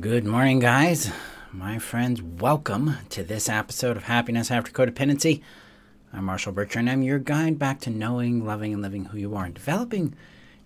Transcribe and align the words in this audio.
Good 0.00 0.26
morning, 0.26 0.58
guys. 0.58 1.10
My 1.52 1.78
friends, 1.78 2.20
welcome 2.20 2.96
to 3.08 3.24
this 3.24 3.48
episode 3.48 3.96
of 3.96 4.02
Happiness 4.02 4.50
After 4.50 4.70
Codependency. 4.70 5.40
I'm 6.12 6.24
Marshall 6.24 6.52
Bertram. 6.52 6.88
I'm 6.88 7.02
your 7.02 7.18
guide 7.18 7.58
back 7.58 7.80
to 7.82 7.90
knowing, 7.90 8.44
loving, 8.44 8.74
and 8.74 8.82
living 8.82 9.06
who 9.06 9.18
you 9.18 9.34
are 9.34 9.46
and 9.46 9.54
developing 9.54 10.14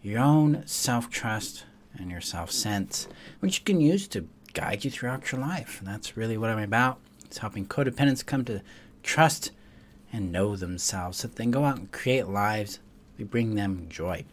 your 0.03 0.19
own 0.19 0.66
self 0.66 1.11
trust 1.11 1.64
and 1.96 2.11
your 2.11 2.21
self 2.21 2.51
sense, 2.51 3.06
which 3.38 3.58
you 3.61 3.64
can 3.64 3.80
use 3.80 4.08
to 4.08 4.27
guide 4.53 4.85
you 4.85 4.90
throughout 4.90 5.31
your 5.31 5.40
life. 5.40 5.78
And 5.78 5.87
that's 5.87 6.17
really 6.17 6.37
what 6.37 6.51
I'm 6.51 6.58
about. 6.58 6.99
It's 7.24 7.38
helping 7.38 7.67
codependents 7.67 8.26
come 8.26 8.44
to 8.47 8.62
trust 9.04 9.53
and 10.12 10.33
know 10.33 10.56
themselves 10.56 11.19
so 11.19 11.28
that 11.28 11.37
they 11.37 11.44
can 11.44 11.53
go 11.53 11.65
out 11.65 11.78
and 11.78 11.92
create 11.92 12.26
lives 12.26 12.81
We 13.17 13.24
bring 13.24 13.54
them 13.54 13.87
joy, 13.88 14.24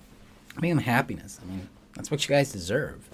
bring 0.56 0.76
them 0.76 0.86
happiness. 0.86 1.40
I 1.44 1.46
mean, 1.46 1.70
that's 1.94 2.10
what 2.10 2.28
you 2.28 2.34
guys 2.34 2.52
deserve. 2.52 3.08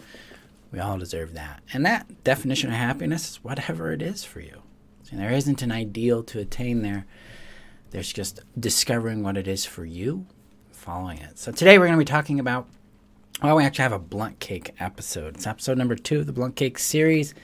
We 0.74 0.80
all 0.80 0.98
deserve 0.98 1.34
that. 1.36 1.62
And 1.72 1.86
that 1.86 2.24
definition 2.24 2.72
of 2.72 2.76
happiness 2.76 3.30
is 3.30 3.44
whatever 3.44 3.94
it 3.94 4.02
is 4.02 4.24
for 4.24 4.40
you. 4.40 4.64
There 5.12 5.30
isn't 5.30 5.62
an 5.62 5.72
ideal 5.72 6.24
to 6.24 6.40
attain 6.40 6.82
there. 6.82 7.06
There's 7.92 8.12
just 8.12 8.42
discovering 8.60 9.22
what 9.22 9.38
it 9.38 9.48
is 9.48 9.64
for 9.64 9.86
you, 9.86 10.26
following 10.72 11.20
it. 11.20 11.38
So 11.38 11.52
today 11.52 11.78
we're 11.78 11.86
going 11.86 12.00
to 12.00 12.04
be 12.04 12.12
talking 12.12 12.40
about, 12.40 12.68
well, 13.44 13.56
we 13.56 13.64
actually 13.64 13.84
have 13.84 13.92
a 13.92 14.00
blunt 14.00 14.40
cake 14.40 14.72
episode. 14.80 15.36
It's 15.36 15.46
episode 15.46 15.78
number 15.78 15.96
two 15.96 16.22
of 16.22 16.26
the 16.26 16.34
blunt 16.34 16.56
cake 16.56 16.80
series. 16.80 17.36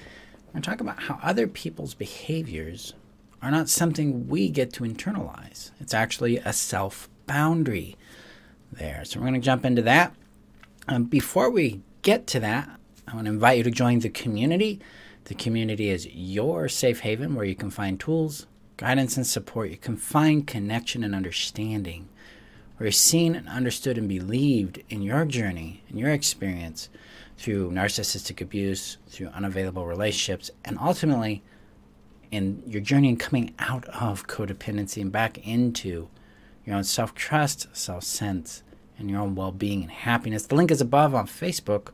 We're 0.48 0.54
going 0.54 0.64
to 0.64 0.70
talk 0.72 0.82
about 0.82 1.04
how 1.04 1.20
other 1.22 1.48
people's 1.48 1.94
behaviors 1.94 2.96
are 3.44 3.52
not 3.52 3.70
something 3.70 4.28
we 4.28 4.50
get 4.50 4.74
to 4.74 4.84
internalize. 4.84 5.70
It's 5.80 5.94
actually 5.94 6.38
a 6.38 6.54
self 6.54 7.08
boundary 7.28 7.96
there. 8.72 9.06
So 9.06 9.20
we're 9.20 9.28
going 9.28 9.40
to 9.40 9.46
jump 9.46 9.64
into 9.64 9.84
that. 9.84 10.16
Um, 10.88 11.04
before 11.04 11.52
we 11.52 11.82
get 12.02 12.26
to 12.28 12.40
that, 12.40 12.79
I 13.10 13.16
want 13.16 13.26
to 13.26 13.34
invite 13.34 13.58
you 13.58 13.64
to 13.64 13.72
join 13.72 14.00
the 14.00 14.10
community. 14.10 14.80
The 15.24 15.34
community 15.34 15.90
is 15.90 16.06
your 16.08 16.70
safe 16.70 17.00
haven 17.00 17.34
where 17.34 17.46
you 17.46 17.56
can 17.56 17.72
find 17.72 18.00
tools, 18.00 18.46
guidance, 18.78 19.18
and 19.18 19.26
support. 19.26 19.72
You 19.72 19.78
can 19.78 19.98
find 19.98 20.46
connection 20.46 21.04
and 21.04 21.16
understanding, 21.16 22.08
where 22.78 22.86
you're 22.86 22.92
seen 22.92 23.36
and 23.36 23.50
understood 23.50 23.98
and 23.98 24.08
believed 24.08 24.84
in 24.90 25.02
your 25.02 25.26
journey, 25.26 25.84
in 25.90 25.98
your 25.98 26.12
experience 26.12 26.90
through 27.36 27.72
narcissistic 27.72 28.42
abuse, 28.42 28.98
through 29.08 29.30
unavailable 29.30 29.88
relationships, 29.88 30.52
and 30.64 30.78
ultimately 30.80 31.42
in 32.30 32.62
your 32.68 32.82
journey 32.82 33.10
in 33.10 33.18
coming 33.18 33.56
out 33.58 33.86
of 33.86 34.28
codependency 34.28 35.02
and 35.02 35.12
back 35.12 35.40
into 35.48 36.10
your 36.64 36.76
own 36.76 36.84
self 36.84 37.16
trust, 37.16 37.76
self 37.76 38.04
sense, 38.04 38.62
and 39.00 39.10
your 39.10 39.20
own 39.20 39.34
well 39.34 39.52
being 39.52 39.82
and 39.82 39.92
happiness. 39.92 40.46
The 40.46 40.56
link 40.56 40.70
is 40.70 40.82
above 40.82 41.16
on 41.16 41.26
Facebook 41.26 41.88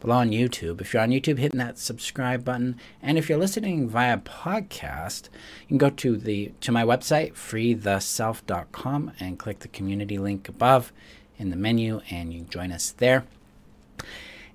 below 0.00 0.16
on 0.16 0.30
YouTube. 0.30 0.80
If 0.80 0.92
you're 0.92 1.02
on 1.02 1.10
YouTube, 1.10 1.38
hitting 1.38 1.58
that 1.58 1.78
subscribe 1.78 2.44
button. 2.44 2.76
And 3.02 3.18
if 3.18 3.28
you're 3.28 3.38
listening 3.38 3.88
via 3.88 4.18
podcast, 4.18 5.28
you 5.62 5.68
can 5.68 5.78
go 5.78 5.90
to 5.90 6.16
the 6.16 6.52
to 6.60 6.72
my 6.72 6.84
website, 6.84 7.34
freetheself.com, 7.34 9.12
and 9.20 9.38
click 9.38 9.60
the 9.60 9.68
community 9.68 10.18
link 10.18 10.48
above 10.48 10.92
in 11.38 11.50
the 11.50 11.56
menu, 11.56 12.00
and 12.10 12.32
you 12.32 12.40
can 12.40 12.48
join 12.48 12.72
us 12.72 12.90
there. 12.92 13.24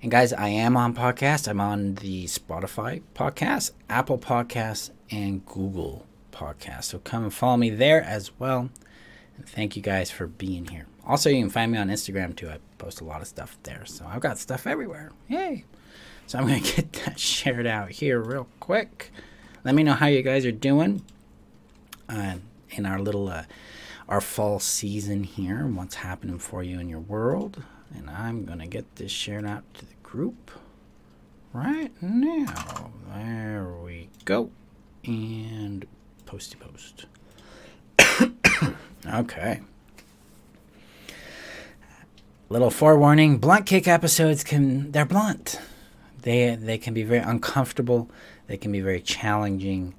And 0.02 0.10
guys, 0.10 0.32
I 0.32 0.48
am 0.48 0.76
on 0.76 0.94
podcast. 0.94 1.46
I'm 1.46 1.60
on 1.60 1.94
the 1.96 2.24
Spotify 2.24 3.02
podcast, 3.14 3.70
Apple 3.88 4.18
Podcasts, 4.18 4.90
and 5.10 5.46
Google 5.46 6.06
Podcasts. 6.32 6.84
So 6.84 6.98
come 6.98 7.22
and 7.22 7.32
follow 7.32 7.56
me 7.56 7.70
there 7.70 8.02
as 8.02 8.32
well. 8.38 8.70
And 9.36 9.48
thank 9.48 9.76
you 9.76 9.82
guys 9.82 10.10
for 10.10 10.26
being 10.26 10.66
here. 10.66 10.86
Also, 11.06 11.30
you 11.30 11.40
can 11.40 11.50
find 11.50 11.72
me 11.72 11.78
on 11.78 11.88
Instagram 11.88 12.34
too. 12.36 12.48
I 12.48 12.58
post 12.78 13.00
a 13.00 13.04
lot 13.04 13.20
of 13.20 13.26
stuff 13.26 13.58
there. 13.64 13.84
So 13.86 14.06
I've 14.06 14.20
got 14.20 14.38
stuff 14.38 14.66
everywhere. 14.66 15.12
Yay. 15.28 15.64
So 16.26 16.38
I'm 16.38 16.46
going 16.46 16.62
to 16.62 16.76
get 16.76 16.92
that 17.04 17.18
shared 17.18 17.66
out 17.66 17.90
here 17.90 18.20
real 18.20 18.48
quick. 18.60 19.10
Let 19.64 19.74
me 19.74 19.82
know 19.82 19.94
how 19.94 20.06
you 20.06 20.22
guys 20.22 20.46
are 20.46 20.52
doing 20.52 21.04
uh, 22.08 22.36
in 22.70 22.86
our 22.86 23.00
little 23.00 23.28
uh, 23.28 23.44
our 24.08 24.20
fall 24.20 24.58
season 24.60 25.24
here. 25.24 25.58
and 25.58 25.76
What's 25.76 25.96
happening 25.96 26.38
for 26.38 26.62
you 26.62 26.78
in 26.78 26.88
your 26.88 27.00
world? 27.00 27.62
And 27.94 28.08
I'm 28.08 28.44
going 28.44 28.60
to 28.60 28.66
get 28.66 28.96
this 28.96 29.12
shared 29.12 29.44
out 29.44 29.64
to 29.74 29.86
the 29.86 29.94
group 30.02 30.50
right 31.52 31.90
now. 32.00 32.90
There 33.14 33.74
we 33.82 34.08
go. 34.24 34.50
And 35.04 35.84
posty 36.26 36.56
post. 36.56 37.06
okay 39.06 39.60
little 42.52 42.70
forewarning 42.70 43.38
blunt 43.38 43.64
kick 43.64 43.88
episodes 43.88 44.44
can 44.44 44.92
they're 44.92 45.06
blunt. 45.06 45.58
They 46.20 46.54
they 46.54 46.76
can 46.76 46.92
be 46.92 47.02
very 47.02 47.22
uncomfortable 47.22 48.10
they 48.46 48.58
can 48.58 48.70
be 48.70 48.82
very 48.82 49.00
challenging 49.00 49.94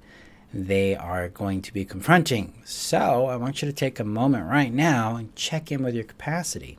they 0.52 0.94
are 0.94 1.28
going 1.28 1.62
to 1.62 1.72
be 1.72 1.84
confronting. 1.84 2.62
So 2.64 3.26
i 3.26 3.34
want 3.34 3.60
you 3.60 3.66
to 3.66 3.74
take 3.74 3.98
a 3.98 4.04
moment 4.04 4.48
right 4.48 4.72
now 4.72 5.16
and 5.16 5.34
check 5.34 5.72
in 5.72 5.82
with 5.82 5.96
your 5.96 6.04
capacity. 6.04 6.78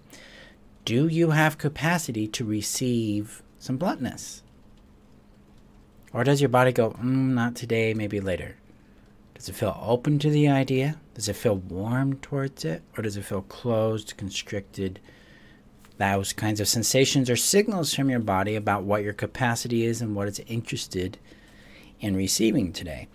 Do 0.85 1.09
you 1.09 1.31
have 1.31 1.57
capacity 1.57 2.25
to 2.29 2.45
receive 2.45 3.43
some 3.59 3.75
bluntness? 3.75 4.43
Or 6.13 6.23
does 6.23 6.39
your 6.39 6.47
body 6.47 6.71
go 6.71 6.91
mm, 6.91 7.33
not 7.33 7.57
today 7.57 7.93
maybe 7.93 8.21
later 8.21 8.55
does 9.33 9.49
it 9.49 9.55
feel 9.55 9.77
open 9.81 10.17
to 10.19 10.29
the 10.29 10.47
idea? 10.47 10.95
Does 11.13 11.27
it 11.27 11.35
feel 11.35 11.57
warm 11.57 12.15
towards 12.19 12.63
it? 12.63 12.81
Or 12.97 13.03
does 13.03 13.17
it 13.17 13.25
feel 13.25 13.41
closed 13.41 14.15
constricted 14.15 15.01
those 15.97 16.33
kinds 16.33 16.59
of 16.59 16.67
sensations 16.67 17.29
are 17.29 17.35
signals 17.35 17.93
from 17.93 18.09
your 18.09 18.19
body 18.19 18.55
about 18.55 18.83
what 18.83 19.03
your 19.03 19.13
capacity 19.13 19.85
is 19.85 20.01
and 20.01 20.15
what 20.15 20.27
it's 20.27 20.39
interested 20.39 21.17
in 21.99 22.15
receiving 22.15 22.73
today. 22.73 23.07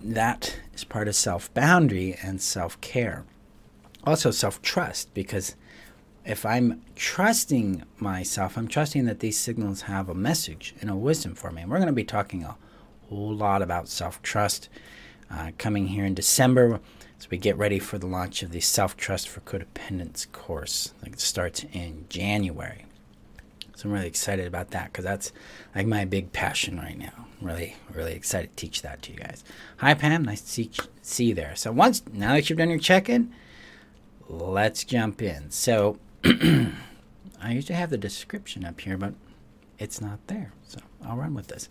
That 0.00 0.56
is 0.74 0.84
part 0.84 1.08
of 1.08 1.16
self 1.16 1.52
boundary 1.54 2.16
and 2.22 2.42
self 2.42 2.80
care. 2.80 3.24
Also, 4.04 4.30
self 4.30 4.60
trust, 4.60 5.14
because 5.14 5.54
if 6.24 6.44
I'm 6.44 6.82
trusting 6.96 7.84
myself, 7.98 8.56
I'm 8.56 8.68
trusting 8.68 9.04
that 9.06 9.20
these 9.20 9.38
signals 9.38 9.82
have 9.82 10.08
a 10.08 10.14
message 10.14 10.74
and 10.80 10.90
a 10.90 10.96
wisdom 10.96 11.34
for 11.34 11.50
me. 11.50 11.62
And 11.62 11.70
we're 11.70 11.78
going 11.78 11.86
to 11.86 11.92
be 11.92 12.04
talking 12.04 12.42
a 12.42 12.56
whole 13.08 13.34
lot 13.34 13.62
about 13.62 13.88
self 13.88 14.20
trust 14.22 14.68
uh, 15.30 15.52
coming 15.58 15.88
here 15.88 16.04
in 16.04 16.14
December 16.14 16.80
as 17.24 17.30
we 17.30 17.38
get 17.38 17.56
ready 17.56 17.78
for 17.78 17.96
the 17.96 18.06
launch 18.06 18.42
of 18.42 18.50
the 18.50 18.60
Self 18.60 18.98
Trust 18.98 19.30
for 19.30 19.40
Codependence 19.40 20.30
course. 20.32 20.92
Like 21.02 21.14
it 21.14 21.20
starts 21.20 21.64
in 21.72 22.04
January. 22.10 22.84
So 23.74 23.88
I'm 23.88 23.94
really 23.94 24.06
excited 24.06 24.46
about 24.46 24.72
that 24.72 24.92
because 24.92 25.04
that's 25.04 25.32
like 25.74 25.86
my 25.86 26.04
big 26.04 26.32
passion 26.32 26.78
right 26.78 26.98
now. 26.98 27.26
Really, 27.40 27.76
really 27.90 28.12
excited 28.12 28.50
to 28.50 28.56
teach 28.56 28.82
that 28.82 29.00
to 29.02 29.12
you 29.12 29.18
guys. 29.18 29.42
Hi, 29.78 29.94
Pam. 29.94 30.24
Nice 30.24 30.42
to 30.42 30.48
see, 30.48 30.70
see 31.00 31.24
you 31.26 31.34
there. 31.34 31.56
So 31.56 31.72
once 31.72 32.02
now 32.12 32.34
that 32.34 32.50
you've 32.50 32.58
done 32.58 32.68
your 32.68 32.78
check-in, 32.78 33.32
let's 34.28 34.84
jump 34.84 35.22
in. 35.22 35.50
So 35.50 35.98
I 36.24 36.72
usually 37.48 37.76
have 37.76 37.90
the 37.90 37.96
description 37.96 38.66
up 38.66 38.80
here, 38.82 38.98
but 38.98 39.14
it's 39.78 40.00
not 40.00 40.18
there. 40.26 40.52
So 40.68 40.78
I'll 41.02 41.16
run 41.16 41.32
with 41.32 41.46
this. 41.46 41.70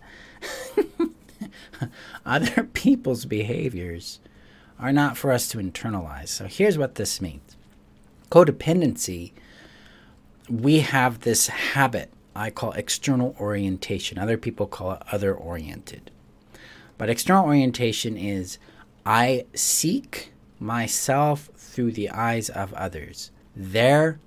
Other 2.26 2.64
people's 2.64 3.24
behaviors 3.24 4.18
are 4.84 4.92
not 4.92 5.16
for 5.16 5.32
us 5.32 5.48
to 5.48 5.56
internalize. 5.56 6.28
So 6.28 6.44
here's 6.44 6.76
what 6.76 6.96
this 6.96 7.18
means 7.22 7.56
codependency, 8.30 9.32
we 10.48 10.80
have 10.80 11.20
this 11.20 11.46
habit 11.46 12.12
I 12.36 12.50
call 12.50 12.72
external 12.72 13.34
orientation. 13.40 14.18
Other 14.18 14.36
people 14.36 14.66
call 14.66 14.92
it 14.92 15.02
other 15.10 15.34
oriented. 15.34 16.10
But 16.98 17.08
external 17.08 17.46
orientation 17.46 18.18
is 18.18 18.58
I 19.06 19.46
seek 19.54 20.32
myself 20.60 21.48
through 21.56 21.92
the 21.92 22.10
eyes 22.10 22.50
of 22.50 22.74
others. 22.74 23.30
Their 23.56 24.20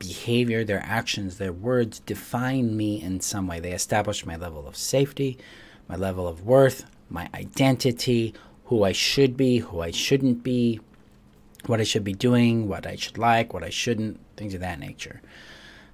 behavior, 0.00 0.64
their 0.64 0.82
actions, 0.84 1.38
their 1.38 1.52
words 1.52 2.00
define 2.00 2.76
me 2.76 3.00
in 3.00 3.20
some 3.20 3.46
way. 3.46 3.60
They 3.60 3.72
establish 3.72 4.26
my 4.26 4.34
level 4.34 4.66
of 4.66 4.76
safety, 4.76 5.38
my 5.88 5.94
level 5.94 6.26
of 6.26 6.44
worth, 6.44 6.86
my 7.08 7.28
identity, 7.34 8.34
who 8.72 8.84
I 8.84 8.92
should 8.92 9.36
be, 9.36 9.58
who 9.58 9.82
I 9.82 9.90
shouldn't 9.90 10.42
be, 10.42 10.80
what 11.66 11.78
I 11.78 11.84
should 11.84 12.04
be 12.04 12.14
doing, 12.14 12.68
what 12.68 12.86
I 12.86 12.96
should 12.96 13.18
like, 13.18 13.52
what 13.52 13.62
I 13.62 13.68
shouldn't, 13.68 14.18
things 14.38 14.54
of 14.54 14.60
that 14.60 14.78
nature. 14.80 15.20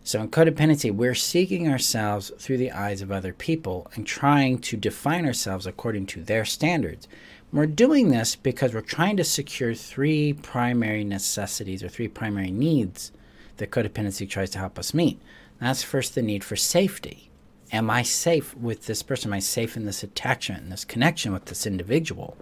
So 0.04 0.20
in 0.20 0.28
codependency, 0.28 0.92
we're 0.92 1.16
seeking 1.16 1.68
ourselves 1.68 2.30
through 2.38 2.58
the 2.58 2.70
eyes 2.70 3.02
of 3.02 3.10
other 3.10 3.32
people 3.32 3.90
and 3.96 4.06
trying 4.06 4.60
to 4.60 4.76
define 4.76 5.26
ourselves 5.26 5.66
according 5.66 6.06
to 6.06 6.22
their 6.22 6.44
standards. 6.44 7.08
We're 7.52 7.66
doing 7.66 8.10
this 8.10 8.36
because 8.36 8.72
we're 8.72 8.80
trying 8.82 9.16
to 9.16 9.24
secure 9.24 9.74
three 9.74 10.32
primary 10.32 11.02
necessities 11.02 11.82
or 11.82 11.88
three 11.88 12.06
primary 12.06 12.52
needs 12.52 13.10
that 13.56 13.72
codependency 13.72 14.30
tries 14.30 14.50
to 14.50 14.58
help 14.58 14.78
us 14.78 14.94
meet. 14.94 15.20
That's 15.60 15.82
first 15.82 16.14
the 16.14 16.22
need 16.22 16.44
for 16.44 16.54
safety. 16.54 17.28
Am 17.72 17.90
I 17.90 18.04
safe 18.04 18.56
with 18.56 18.86
this 18.86 19.02
person? 19.02 19.30
Am 19.30 19.34
I 19.34 19.40
safe 19.40 19.76
in 19.76 19.84
this 19.84 20.04
attachment 20.04 20.62
in 20.62 20.70
this 20.70 20.84
connection 20.84 21.32
with 21.32 21.46
this 21.46 21.66
individual? 21.66 22.36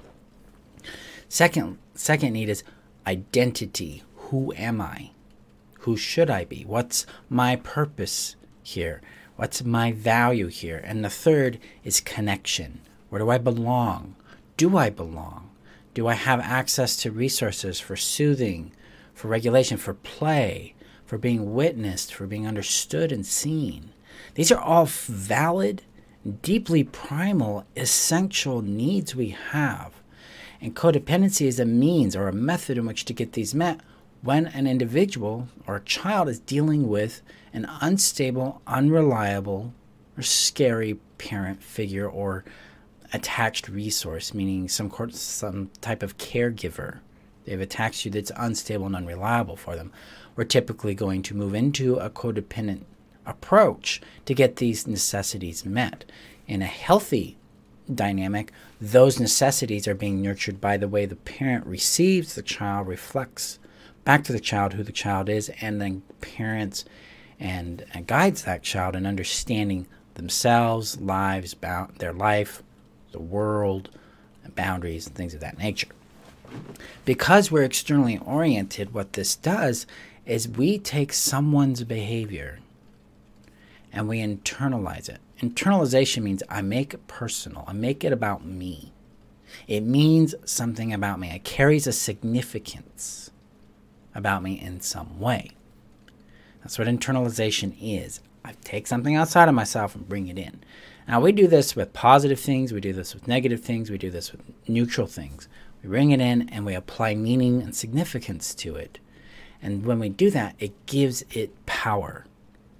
Second, 1.29 1.79
second 1.95 2.33
need 2.33 2.49
is 2.49 2.63
identity. 3.07 4.03
Who 4.17 4.53
am 4.57 4.81
I? 4.81 5.11
Who 5.81 5.97
should 5.97 6.31
I 6.31 6.45
be? 6.45 6.63
What's 6.63 7.07
my 7.29 7.57
purpose 7.57 8.37
here? 8.63 9.01
What's 9.37 9.65
my 9.65 9.93
value 9.93 10.47
here? 10.47 10.81
And 10.83 11.05
the 11.05 11.11
third 11.11 11.59
is 11.85 12.01
connection. 12.01 12.81
Where 13.09 13.21
do 13.21 13.31
I 13.31 13.39
belong? 13.39 14.17
Do 14.57 14.77
I 14.77 14.91
belong? 14.91 15.51
Do 15.95 16.07
I 16.07 16.15
have 16.15 16.41
access 16.41 16.97
to 16.99 17.11
resources 17.11 17.81
for 17.81 17.97
soothing, 17.97 18.73
for 19.15 19.29
regulation, 19.29 19.77
for 19.77 19.95
play, 19.95 20.75
for 21.05 21.19
being 21.19 21.55
witnessed, 21.55 22.15
for 22.15 22.27
being 22.27 22.47
understood 22.47 23.13
and 23.13 23.25
seen? 23.25 23.93
These 24.35 24.51
are 24.51 24.61
all 24.61 24.87
valid, 24.87 25.83
deeply 26.43 26.85
primal, 26.85 27.65
essential 27.77 28.63
needs 28.63 29.15
we 29.15 29.31
have. 29.51 29.96
And 30.61 30.75
codependency 30.75 31.47
is 31.47 31.61
a 31.61 31.65
means 31.65 32.17
or 32.17 32.29
a 32.29 32.33
method 32.33 32.79
in 32.79 32.87
which 32.87 33.05
to 33.07 33.13
get 33.13 33.33
these 33.33 33.55
met 33.55 33.81
when 34.23 34.47
an 34.47 34.67
individual 34.67 35.49
or 35.67 35.77
a 35.77 35.85
child 35.85 36.29
is 36.29 36.41
dealing 36.41 36.89
with 36.89 37.23
an 37.53 37.67
unstable, 37.81 38.61
unreliable, 38.67 39.73
or 40.17 40.23
scary 40.23 40.99
parent 41.19 41.63
figure 41.63 42.09
or 42.09 42.45
attached 43.13 43.69
resource, 43.69 44.35
meaning 44.35 44.69
some 44.69 44.91
some 45.11 45.71
type 45.81 46.03
of 46.03 46.19
caregiver. 46.19 46.99
They've 47.45 47.61
attached 47.61 48.05
you 48.05 48.11
that's 48.11 48.33
unstable 48.37 48.87
and 48.87 48.97
unreliable 48.97 49.57
for 49.57 49.77
them. 49.77 49.93
We're 50.35 50.45
typically 50.45 50.95
going 50.95 51.23
to 51.23 51.37
move 51.37 51.55
into 51.55 51.97
a 51.97 52.11
codependent 52.11 52.83
approach 53.25 54.01
to 54.25 54.35
get 54.35 54.57
these 54.57 54.87
necessities 54.87 55.65
met. 55.65 56.05
In 56.49 56.63
a 56.63 56.67
healthy 56.67 57.37
dynamic, 57.93 58.53
those 58.81 59.21
necessities 59.21 59.87
are 59.87 59.95
being 59.95 60.23
nurtured 60.23 60.61
by 60.61 60.77
the 60.77 60.89
way 60.89 61.07
the 61.07 61.17
parent 61.17 61.67
receives 61.67 62.35
the 62.35 62.43
child, 62.43 62.87
reflects 62.87 63.59
back 64.05 64.25
to 64.25 64.33
the 64.33 64.41
child 64.41 64.75
who 64.75 64.83
the 64.83 64.93
child 64.93 65.29
is, 65.29 65.51
and 65.61 65.81
then 65.81 66.03
parents 66.21 66.85
and, 67.39 67.85
and 67.93 68.07
guides 68.07 68.45
that 68.45 68.63
child 68.63 68.97
in 68.97 69.07
understanding 69.07 69.87
themselves, 70.15 71.01
lives, 71.01 71.53
about 71.53 71.99
their 71.99 72.13
life, 72.13 72.63
the 73.13 73.21
world, 73.21 73.91
and 74.45 74.55
boundaries, 74.55 75.07
and 75.07 75.15
things 75.15 75.35
of 75.35 75.41
that 75.41 75.59
nature. 75.59 75.89
Because 77.05 77.51
we're 77.51 77.65
externally 77.65 78.19
oriented, 78.19 78.95
what 78.95 79.15
this 79.15 79.37
does 79.37 79.87
is 80.25 80.49
we 80.49 80.79
take 80.79 81.13
someone's 81.13 81.85
behavior 81.85 82.59
and 83.93 84.09
we 84.09 84.21
internalize 84.21 85.09
it. 85.09 85.21
Internalization 85.41 86.23
means 86.23 86.43
I 86.49 86.63
make 86.63 86.95
it 86.95 87.07
personal, 87.09 87.65
I 87.67 87.73
make 87.73 88.05
it 88.05 88.13
about 88.13 88.45
me. 88.45 88.93
It 89.69 89.83
means 89.83 90.35
something 90.45 90.93
about 90.93 91.21
me, 91.21 91.31
it 91.31 91.45
carries 91.45 91.87
a 91.87 91.93
significance 91.93 93.31
about 94.15 94.43
me 94.43 94.61
in 94.61 94.81
some 94.81 95.21
way. 95.21 95.51
That's 96.61 96.79
what 96.79 96.89
internalization 96.89 97.77
is. 97.81 98.21
I 98.45 98.55
take 98.65 98.87
something 98.87 99.15
outside 99.15 99.49
of 99.49 99.55
myself 99.55 99.95
and 99.95 100.09
bring 100.09 100.29
it 100.29 100.39
in. 100.39 100.63
Now, 101.07 101.21
we 101.21 101.33
do 101.33 101.47
this 101.47 101.77
with 101.77 101.93
positive 101.93 102.41
things, 102.41 102.73
we 102.73 102.81
do 102.81 102.93
this 102.93 103.15
with 103.15 103.29
negative 103.29 103.61
things, 103.61 103.91
we 103.91 103.99
do 103.99 104.11
this 104.11 104.33
with 104.33 104.41
neutral 104.67 105.07
things. 105.07 105.49
We 105.83 105.89
bring 105.91 106.11
it 106.11 106.21
in 106.21 106.49
and 106.49 106.65
we 106.67 106.75
apply 106.75 107.15
meaning 107.15 107.63
and 107.63 107.77
significance 107.77 108.55
to 108.57 108.75
it. 108.75 108.99
And 109.63 109.85
when 109.85 109.99
we 109.99 110.09
do 110.09 110.31
that, 110.31 110.57
it 110.59 110.87
gives 110.87 111.25
it 111.31 111.67
power 111.67 112.25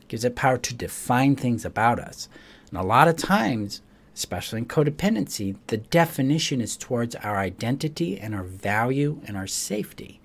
gives 0.09 0.25
it 0.25 0.37
power 0.37 0.59
to 0.59 0.75
define 0.75 1.37
things 1.37 1.65
about 1.65 1.99
us. 1.99 2.29
And 2.71 2.79
a 2.79 2.83
lot 2.83 3.09
of 3.09 3.17
times, 3.17 3.83
especially 4.15 4.61
in 4.61 4.67
codependency, 4.67 5.57
the 5.67 5.77
definition 5.77 6.61
is 6.61 6.77
towards 6.77 7.15
our 7.17 7.37
identity 7.37 8.19
and 8.19 8.35
our 8.35 8.43
value 8.43 9.21
and 9.27 9.37
our 9.37 9.47
safety, 9.47 10.21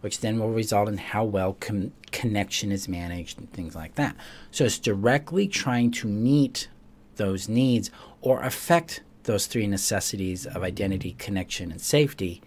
which 0.00 0.20
then 0.20 0.38
will 0.38 0.50
result 0.50 0.88
in 0.88 0.98
how 0.98 1.24
well 1.24 1.56
com- 1.60 1.92
connection 2.12 2.72
is 2.72 2.88
managed 2.88 3.38
and 3.38 3.52
things 3.52 3.74
like 3.74 3.94
that. 3.94 4.16
So 4.50 4.64
it's 4.64 4.78
directly 4.78 5.48
trying 5.48 5.90
to 5.92 6.08
meet 6.08 6.68
those 7.16 7.48
needs 7.48 7.90
or 8.20 8.42
affect 8.42 9.02
those 9.24 9.46
three 9.46 9.66
necessities 9.66 10.46
of 10.46 10.62
identity, 10.62 11.14
connection, 11.18 11.70
and 11.70 11.80
safety 11.80 12.42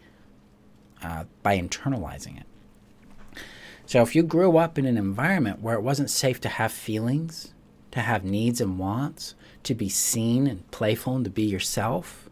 uh, 1.03 1.25
by 1.43 1.57
internalizing 1.57 2.39
it. 2.39 2.45
So 3.89 4.03
if 4.03 4.15
you 4.15 4.21
grew 4.21 4.55
up 4.57 4.77
in 4.77 4.85
an 4.85 4.99
environment 4.99 5.63
where 5.63 5.73
it 5.73 5.81
wasn't 5.81 6.11
safe 6.11 6.39
to 6.41 6.47
have 6.47 6.71
feelings, 6.71 7.55
to 7.89 8.01
have 8.01 8.23
needs 8.23 8.61
and 8.61 8.77
wants, 8.77 9.33
to 9.63 9.73
be 9.73 9.89
seen 9.89 10.45
and 10.45 10.69
playful 10.69 11.15
and 11.15 11.25
to 11.25 11.31
be 11.31 11.41
yourself, 11.41 12.29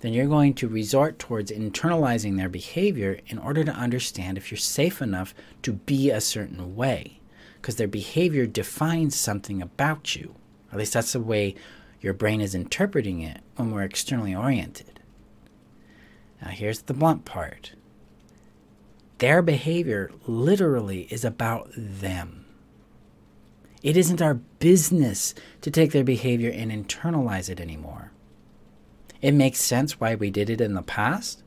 then 0.00 0.12
you're 0.12 0.26
going 0.26 0.52
to 0.54 0.66
resort 0.66 1.20
towards 1.20 1.52
internalizing 1.52 2.36
their 2.36 2.48
behavior 2.48 3.20
in 3.28 3.38
order 3.38 3.62
to 3.62 3.70
understand 3.70 4.36
if 4.36 4.50
you're 4.50 4.58
safe 4.58 5.00
enough 5.00 5.32
to 5.62 5.74
be 5.74 6.10
a 6.10 6.20
certain 6.20 6.74
way. 6.74 7.20
Because 7.60 7.76
their 7.76 7.86
behavior 7.86 8.44
defines 8.44 9.14
something 9.14 9.62
about 9.62 10.16
you. 10.16 10.34
At 10.72 10.78
least 10.80 10.94
that's 10.94 11.12
the 11.12 11.20
way 11.20 11.54
your 12.00 12.14
brain 12.14 12.40
is 12.40 12.52
interpreting 12.52 13.20
it 13.20 13.42
when 13.54 13.70
we're 13.70 13.84
externally 13.84 14.34
oriented. 14.34 14.98
Now, 16.42 16.48
here's 16.48 16.82
the 16.82 16.94
blunt 16.94 17.24
part 17.24 17.74
their 19.18 19.42
behavior 19.42 20.10
literally 20.26 21.02
is 21.10 21.24
about 21.24 21.70
them. 21.76 22.44
It 23.82 23.96
isn't 23.96 24.22
our 24.22 24.34
business 24.34 25.34
to 25.60 25.70
take 25.70 25.92
their 25.92 26.04
behavior 26.04 26.50
and 26.50 26.72
internalize 26.72 27.50
it 27.50 27.60
anymore. 27.60 28.12
It 29.20 29.32
makes 29.32 29.60
sense 29.60 30.00
why 30.00 30.14
we 30.14 30.30
did 30.30 30.50
it 30.50 30.60
in 30.60 30.74
the 30.74 30.82
past, 30.82 31.42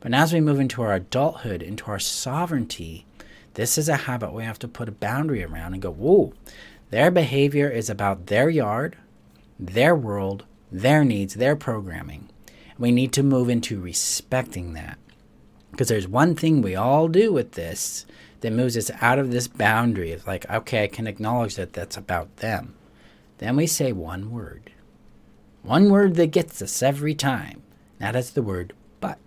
but 0.00 0.14
as 0.14 0.32
we 0.32 0.40
move 0.40 0.60
into 0.60 0.82
our 0.82 0.94
adulthood, 0.94 1.62
into 1.62 1.86
our 1.86 1.98
sovereignty, 1.98 3.06
this 3.54 3.78
is 3.78 3.88
a 3.88 3.96
habit 3.96 4.32
we 4.32 4.44
have 4.44 4.58
to 4.60 4.68
put 4.68 4.88
a 4.88 4.92
boundary 4.92 5.42
around 5.42 5.72
and 5.72 5.82
go, 5.82 5.90
whoa, 5.90 6.32
their 6.90 7.10
behavior 7.10 7.68
is 7.68 7.90
about 7.90 8.26
their 8.26 8.48
yard, 8.48 8.96
their 9.58 9.96
world, 9.96 10.44
their 10.70 11.04
needs, 11.04 11.34
their 11.34 11.56
programming. 11.56 12.28
We 12.78 12.92
need 12.92 13.12
to 13.14 13.22
move 13.22 13.48
into 13.48 13.80
respecting 13.80 14.74
that. 14.74 14.98
Because 15.76 15.88
there's 15.88 16.08
one 16.08 16.34
thing 16.34 16.62
we 16.62 16.74
all 16.74 17.06
do 17.06 17.30
with 17.30 17.52
this 17.52 18.06
that 18.40 18.50
moves 18.50 18.78
us 18.78 18.90
out 19.02 19.18
of 19.18 19.30
this 19.30 19.46
boundary 19.46 20.10
of 20.10 20.26
like, 20.26 20.48
okay, 20.48 20.84
I 20.84 20.86
can 20.86 21.06
acknowledge 21.06 21.56
that 21.56 21.74
that's 21.74 21.98
about 21.98 22.38
them. 22.38 22.74
Then 23.36 23.56
we 23.56 23.66
say 23.66 23.92
one 23.92 24.30
word. 24.30 24.72
One 25.60 25.90
word 25.90 26.14
that 26.14 26.28
gets 26.28 26.62
us 26.62 26.82
every 26.82 27.14
time. 27.14 27.62
That 27.98 28.16
is 28.16 28.30
the 28.30 28.42
word 28.42 28.72
but. 29.00 29.18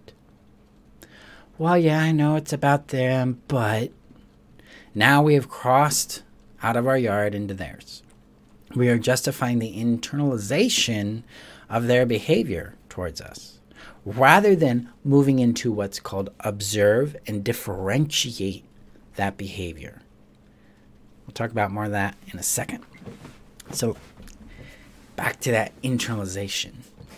Well, 1.59 1.77
yeah, 1.77 1.99
I 1.99 2.11
know 2.11 2.35
it's 2.35 2.51
about 2.51 2.87
them, 2.87 3.43
but 3.47 3.91
now 4.95 5.21
we 5.21 5.35
have 5.35 5.49
crossed 5.49 6.23
out 6.63 6.75
of 6.75 6.87
our 6.87 6.97
yard 6.97 7.35
into 7.35 7.53
theirs. 7.53 8.01
We 8.75 8.89
are 8.89 8.97
justifying 8.97 9.59
the 9.59 9.75
internalization 9.75 11.21
of 11.69 11.85
their 11.85 12.07
behavior 12.07 12.73
towards 12.89 13.21
us 13.21 13.58
rather 14.09 14.55
than 14.55 14.89
moving 15.03 15.39
into 15.39 15.71
what's 15.71 15.99
called 15.99 16.31
observe 16.39 17.15
and 17.27 17.43
differentiate 17.43 18.65
that 19.15 19.37
behavior. 19.37 20.01
We'll 21.25 21.33
talk 21.33 21.51
about 21.51 21.71
more 21.71 21.85
of 21.85 21.91
that 21.91 22.15
in 22.31 22.39
a 22.39 22.43
second. 22.43 22.83
So, 23.71 23.97
back 25.15 25.39
to 25.41 25.51
that 25.51 25.79
internalization. 25.83 26.71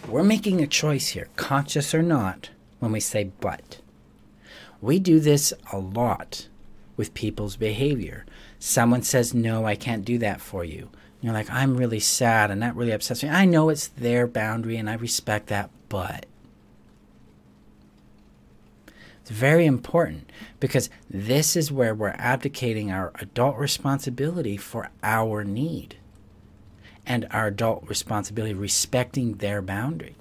We're 0.07 0.23
making 0.23 0.61
a 0.61 0.67
choice 0.67 1.09
here, 1.09 1.29
conscious 1.35 1.93
or 1.93 2.01
not, 2.01 2.49
when 2.79 2.91
we 2.91 2.99
say 2.99 3.31
but. 3.39 3.79
We 4.81 4.99
do 4.99 5.19
this 5.19 5.53
a 5.71 5.77
lot 5.77 6.47
with 6.97 7.13
people's 7.13 7.55
behavior. 7.55 8.25
Someone 8.59 9.03
says, 9.03 9.33
No, 9.33 9.65
I 9.65 9.75
can't 9.75 10.03
do 10.03 10.17
that 10.17 10.41
for 10.41 10.65
you. 10.65 10.89
And 11.21 11.23
you're 11.23 11.33
like, 11.33 11.49
I'm 11.49 11.77
really 11.77 11.99
sad 11.99 12.51
and 12.51 12.61
that 12.63 12.75
really 12.75 12.91
upsets 12.91 13.23
me. 13.23 13.29
I 13.29 13.45
know 13.45 13.69
it's 13.69 13.87
their 13.87 14.27
boundary 14.27 14.75
and 14.75 14.89
I 14.89 14.95
respect 14.95 15.47
that, 15.47 15.69
but 15.87 16.25
very 19.29 19.65
important 19.65 20.29
because 20.59 20.89
this 21.09 21.55
is 21.55 21.71
where 21.71 21.93
we're 21.93 22.15
abdicating 22.17 22.91
our 22.91 23.11
adult 23.19 23.57
responsibility 23.57 24.57
for 24.57 24.89
our 25.03 25.43
need 25.43 25.97
and 27.05 27.27
our 27.31 27.47
adult 27.47 27.83
responsibility 27.87 28.53
respecting 28.53 29.35
their 29.35 29.61
boundary. 29.61 30.15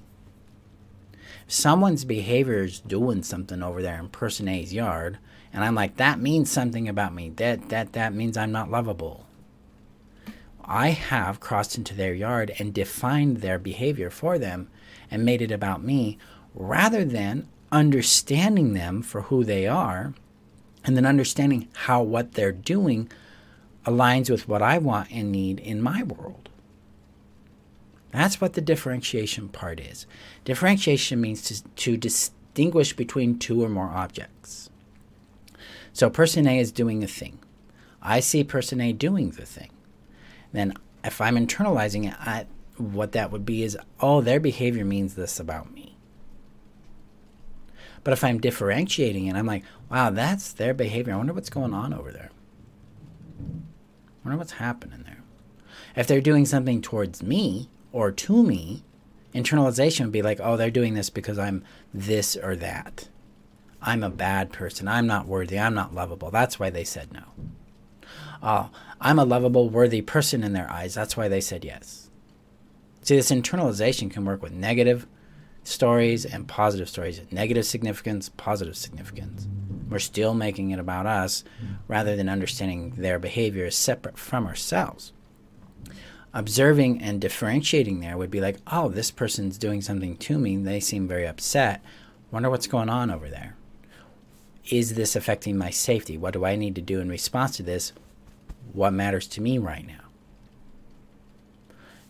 If 1.47 1.53
someone's 1.53 2.05
behavior 2.05 2.65
is 2.65 2.81
doing 2.81 3.23
something 3.23 3.63
over 3.63 3.83
there 3.83 3.99
in 3.99 4.09
person 4.09 4.49
A's 4.49 4.73
yard, 4.73 5.19
and 5.53 5.65
I'm 5.65 5.75
like, 5.75 5.97
that 5.97 6.21
means 6.21 6.51
something 6.51 6.89
about 6.89 7.15
me. 7.15 7.31
That 7.31 7.71
that 7.71 7.93
that 7.95 8.15
means 8.15 8.37
I'm 8.37 8.53
not 8.53 8.71
lovable. 8.71 9.27
I 10.65 10.91
have 10.91 11.41
crossed 11.41 11.77
into 11.77 11.95
their 11.95 12.15
yard 12.15 12.53
and 12.59 12.73
defined 12.73 13.39
their 13.39 13.59
behavior 13.59 14.11
for 14.11 14.39
them 14.39 14.71
and 15.11 15.25
made 15.25 15.43
it 15.43 15.51
about 15.51 15.83
me 15.83 16.19
rather 16.55 17.05
than 17.05 17.49
understanding 17.73 18.75
them 18.75 19.03
for 19.03 19.23
who 19.23 19.45
they 19.45 19.67
are 19.67 20.15
and 20.85 20.97
then 20.97 21.07
understanding 21.07 21.69
how 21.75 22.03
what 22.03 22.33
they're 22.33 22.53
doing 22.53 23.11
aligns 23.87 24.31
with 24.31 24.49
what 24.49 24.63
I 24.63 24.79
want 24.79 25.11
and 25.11 25.31
need 25.31 25.61
in 25.61 25.83
my 25.83 26.03
world. 26.03 26.49
That's 28.13 28.41
what 28.41 28.55
the 28.55 28.61
differentiation 28.61 29.49
part 29.49 29.79
is. 29.79 30.07
Differentiation 30.45 31.21
means 31.21 31.43
to, 31.43 31.63
to 31.63 31.97
distinguish 31.97 32.95
between 32.95 33.39
two 33.39 33.63
or 33.63 33.69
more 33.69 33.89
objects. 33.89 34.69
So, 35.93 36.11
person 36.11 36.47
A 36.47 36.59
is 36.59 36.73
doing 36.73 37.05
a 37.05 37.09
thing. 37.09 37.39
I 38.03 38.21
see 38.21 38.43
person 38.43 38.81
A 38.81 38.93
doing 38.93 39.31
the 39.31 39.47
thing. 39.47 39.71
Then 40.53 40.75
if 41.05 41.21
I'm 41.21 41.37
internalizing 41.37 42.09
it, 42.09 42.15
I, 42.19 42.47
what 42.77 43.13
that 43.13 43.31
would 43.31 43.45
be 43.45 43.63
is, 43.63 43.79
oh, 44.01 44.21
their 44.21 44.41
behavior 44.41 44.85
means 44.85 45.15
this 45.15 45.39
about 45.39 45.73
me. 45.73 45.90
But 48.03 48.13
if 48.13 48.25
I'm 48.25 48.41
differentiating 48.41 49.27
it, 49.27 49.37
I'm 49.37 49.47
like, 49.47 49.65
wow, 49.91 50.11
that's 50.11 50.53
their 50.53 50.75
behavior. 50.75 51.15
I 51.15 51.17
wonder 51.17 51.33
what's 51.33 51.51
going 51.51 51.75
on 51.75 51.93
over 51.93 52.11
there. 52.11 52.31
I 53.39 54.29
wonder 54.29 54.39
what's 54.39 54.53
happening 54.53 55.05
there. 55.05 55.23
If 55.97 56.07
they're 56.07 56.21
doing 56.21 56.47
something 56.47 56.81
towards 56.81 57.23
me 57.23 57.69
or 57.93 58.11
to 58.13 58.43
me, 58.43 58.85
internalization 59.35 60.03
would 60.03 60.13
be 60.13 60.23
like, 60.23 60.41
oh, 60.43 60.57
they're 60.57 60.71
doing 60.71 60.95
this 60.95 61.11
because 61.11 61.39
I'm 61.39 61.65
this 61.93 62.37
or 62.37 62.57
that. 62.57 63.09
I'm 63.83 64.03
a 64.03 64.11
bad 64.11 64.53
person. 64.53 64.89
I'm 64.89 65.07
not 65.07 65.27
worthy. 65.27 65.59
I'm 65.59 65.75
not 65.75 65.95
lovable. 65.95 66.31
That's 66.31 66.59
why 66.59 66.71
they 66.71 66.85
said 66.85 67.13
no. 67.13 67.25
Oh, 68.43 68.71
I'm 69.01 69.19
a 69.19 69.25
lovable, 69.25 69.69
worthy 69.69 70.03
person 70.03 70.43
in 70.43 70.53
their 70.53 70.71
eyes. 70.71 70.95
That's 70.95 71.17
why 71.17 71.29
they 71.29 71.41
said 71.41 71.65
yes. 71.65 72.11
See, 73.03 73.17
this 73.17 73.31
internalization 73.31 74.11
can 74.11 74.25
work 74.25 74.43
with 74.43 74.53
negative 74.53 75.07
stories 75.65 76.25
and 76.25 76.49
positive 76.49 76.89
stories. 76.89 77.21
Negative 77.31 77.65
significance, 77.65 78.29
positive 78.29 78.77
significance. 78.77 79.47
We're 79.89 79.99
still 79.99 80.35
making 80.35 80.71
it 80.71 80.79
about 80.79 81.07
us 81.07 81.45
rather 81.89 82.17
than 82.17 82.29
understanding 82.29 82.95
their 82.97 83.19
behavior 83.19 83.67
is 83.67 83.77
separate 83.77 84.19
from 84.19 84.47
ourselves. 84.47 85.13
Observing 86.33 87.03
and 87.03 87.21
differentiating 87.21 88.01
there 88.01 88.17
would 88.17 88.31
be 88.31 88.41
like, 88.41 88.59
oh, 88.71 88.89
this 88.89 89.11
person's 89.11 89.59
doing 89.59 89.81
something 89.81 90.17
to 90.19 90.39
me. 90.39 90.57
They 90.57 90.79
seem 90.79 91.09
very 91.09 91.27
upset. 91.27 91.83
Wonder 92.31 92.49
what's 92.51 92.69
going 92.69 92.89
on 92.89 93.11
over 93.11 93.29
there. 93.29 93.57
Is 94.71 94.95
this 94.95 95.17
affecting 95.17 95.59
my 95.59 95.71
safety? 95.71 96.17
What 96.17 96.35
do 96.35 96.45
I 96.45 96.55
need 96.55 96.77
to 96.77 96.81
do 96.81 97.01
in 97.01 97.09
response 97.09 97.57
to 97.57 97.65
this? 97.65 97.93
What 98.73 98.93
matters 98.93 99.27
to 99.29 99.41
me 99.41 99.59
right 99.59 99.85
now? 99.85 100.05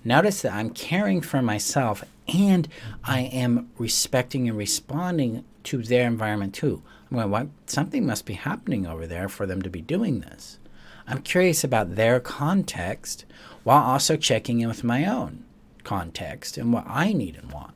Notice 0.04 0.42
that 0.42 0.52
I'm 0.52 0.70
caring 0.70 1.22
for 1.22 1.40
myself 1.40 2.04
and 2.32 2.68
I 3.04 3.20
am 3.20 3.70
respecting 3.78 4.48
and 4.48 4.56
responding 4.56 5.44
to 5.64 5.82
their 5.82 6.06
environment 6.06 6.54
too. 6.54 6.82
I'm 7.10 7.16
going, 7.16 7.30
what? 7.30 7.48
Something 7.66 8.06
must 8.06 8.24
be 8.24 8.34
happening 8.34 8.86
over 8.86 9.06
there 9.06 9.28
for 9.28 9.46
them 9.46 9.62
to 9.62 9.70
be 9.70 9.80
doing 9.80 10.20
this. 10.20 10.58
I'm 11.06 11.22
curious 11.22 11.64
about 11.64 11.96
their 11.96 12.20
context 12.20 13.24
while 13.64 13.82
also 13.82 14.16
checking 14.16 14.60
in 14.60 14.68
with 14.68 14.84
my 14.84 15.04
own 15.06 15.44
context 15.82 16.56
and 16.56 16.72
what 16.72 16.84
I 16.86 17.12
need 17.12 17.36
and 17.36 17.50
want. 17.50 17.74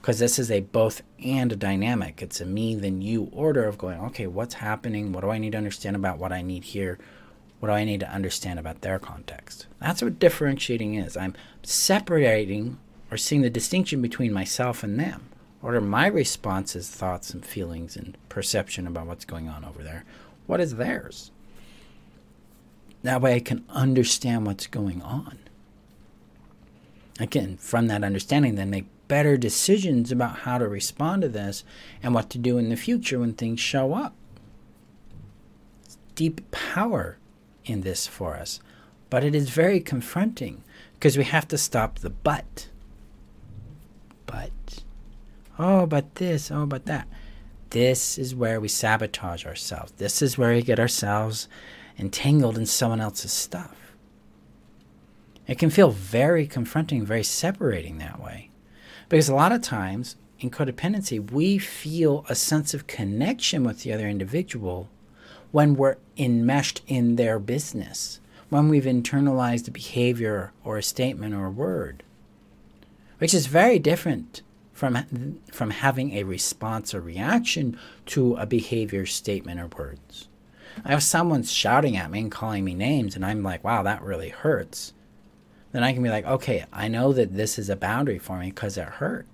Because 0.00 0.18
this 0.18 0.38
is 0.38 0.50
a 0.50 0.60
both 0.60 1.02
and 1.24 1.52
a 1.52 1.56
dynamic. 1.56 2.22
It's 2.22 2.40
a 2.40 2.44
me, 2.44 2.74
then 2.74 3.02
you 3.02 3.28
order 3.32 3.64
of 3.64 3.78
going, 3.78 4.00
okay, 4.00 4.26
what's 4.26 4.54
happening? 4.54 5.12
What 5.12 5.22
do 5.22 5.30
I 5.30 5.38
need 5.38 5.52
to 5.52 5.58
understand 5.58 5.96
about 5.96 6.18
what 6.18 6.32
I 6.32 6.42
need 6.42 6.64
here? 6.64 6.98
What 7.60 7.68
do 7.68 7.74
I 7.74 7.84
need 7.84 8.00
to 8.00 8.10
understand 8.12 8.58
about 8.58 8.82
their 8.82 8.98
context? 8.98 9.66
That's 9.80 10.02
what 10.02 10.18
differentiating 10.18 10.94
is. 10.94 11.16
I'm 11.16 11.34
separating 11.62 12.78
or 13.10 13.16
seeing 13.16 13.42
the 13.42 13.50
distinction 13.50 14.02
between 14.02 14.32
myself 14.32 14.82
and 14.82 14.98
them. 14.98 15.28
What 15.60 15.74
are 15.74 15.80
my 15.80 16.06
responses, 16.06 16.88
thoughts, 16.88 17.30
and 17.30 17.44
feelings 17.44 17.96
and 17.96 18.16
perception 18.28 18.86
about 18.86 19.06
what's 19.06 19.24
going 19.24 19.48
on 19.48 19.64
over 19.64 19.82
there? 19.82 20.04
What 20.46 20.60
is 20.60 20.76
theirs? 20.76 21.30
That 23.02 23.20
way 23.20 23.34
I 23.34 23.40
can 23.40 23.64
understand 23.68 24.46
what's 24.46 24.66
going 24.66 25.02
on. 25.02 25.38
Again, 27.18 27.56
from 27.56 27.86
that 27.86 28.04
understanding, 28.04 28.56
then 28.56 28.70
make 28.70 28.86
better 29.08 29.36
decisions 29.36 30.12
about 30.12 30.40
how 30.40 30.58
to 30.58 30.68
respond 30.68 31.22
to 31.22 31.28
this 31.28 31.64
and 32.02 32.14
what 32.14 32.28
to 32.30 32.38
do 32.38 32.58
in 32.58 32.68
the 32.68 32.76
future 32.76 33.20
when 33.20 33.32
things 33.32 33.60
show 33.60 33.94
up. 33.94 34.14
It's 35.84 35.96
deep 36.14 36.50
power 36.50 37.18
in 37.64 37.82
this 37.82 38.06
for 38.06 38.34
us, 38.34 38.60
but 39.08 39.24
it 39.24 39.34
is 39.34 39.50
very 39.50 39.80
confronting 39.80 40.62
because 40.94 41.16
we 41.16 41.24
have 41.24 41.48
to 41.48 41.58
stop 41.58 42.00
the 42.00 42.10
but. 42.10 42.68
Oh, 45.58 45.86
but 45.86 46.16
this, 46.16 46.50
oh, 46.50 46.66
but 46.66 46.86
that. 46.86 47.08
This 47.70 48.18
is 48.18 48.34
where 48.34 48.60
we 48.60 48.68
sabotage 48.68 49.44
ourselves. 49.46 49.92
This 49.92 50.22
is 50.22 50.38
where 50.38 50.52
we 50.52 50.62
get 50.62 50.78
ourselves 50.78 51.48
entangled 51.98 52.58
in 52.58 52.66
someone 52.66 53.00
else's 53.00 53.32
stuff. 53.32 53.76
It 55.46 55.58
can 55.58 55.70
feel 55.70 55.90
very 55.90 56.46
confronting, 56.46 57.04
very 57.04 57.22
separating 57.22 57.98
that 57.98 58.22
way. 58.22 58.50
Because 59.08 59.28
a 59.28 59.34
lot 59.34 59.52
of 59.52 59.62
times 59.62 60.16
in 60.40 60.50
codependency, 60.50 61.30
we 61.30 61.58
feel 61.58 62.24
a 62.28 62.34
sense 62.34 62.74
of 62.74 62.86
connection 62.86 63.64
with 63.64 63.82
the 63.82 63.92
other 63.92 64.08
individual 64.08 64.88
when 65.52 65.74
we're 65.74 65.96
enmeshed 66.18 66.82
in 66.86 67.16
their 67.16 67.38
business, 67.38 68.20
when 68.50 68.68
we've 68.68 68.84
internalized 68.84 69.68
a 69.68 69.70
behavior 69.70 70.52
or 70.64 70.76
a 70.76 70.82
statement 70.82 71.34
or 71.34 71.46
a 71.46 71.50
word 71.50 72.02
which 73.18 73.34
is 73.34 73.46
very 73.46 73.78
different 73.78 74.42
from, 74.76 75.40
from 75.50 75.70
having 75.70 76.12
a 76.12 76.22
response 76.24 76.94
or 76.94 77.00
reaction 77.00 77.78
to 78.04 78.36
a 78.36 78.44
behavior, 78.44 79.06
statement, 79.06 79.58
or 79.58 79.68
words. 79.68 80.28
If 80.84 81.02
someone's 81.02 81.50
shouting 81.50 81.96
at 81.96 82.10
me 82.10 82.20
and 82.20 82.30
calling 82.30 82.62
me 82.62 82.74
names, 82.74 83.16
and 83.16 83.24
I'm 83.24 83.42
like, 83.42 83.64
wow, 83.64 83.82
that 83.84 84.02
really 84.02 84.28
hurts, 84.28 84.92
then 85.72 85.82
I 85.82 85.94
can 85.94 86.02
be 86.02 86.10
like, 86.10 86.26
okay, 86.26 86.66
I 86.74 86.88
know 86.88 87.14
that 87.14 87.34
this 87.34 87.58
is 87.58 87.70
a 87.70 87.76
boundary 87.76 88.18
for 88.18 88.38
me 88.38 88.50
because 88.50 88.76
it 88.76 88.84
hurt. 88.86 89.26